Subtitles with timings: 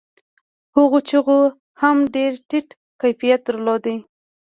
[0.75, 1.39] هغو چيغو
[1.81, 2.67] هم ډېر ټيټ
[3.01, 3.83] کيفيت درلود.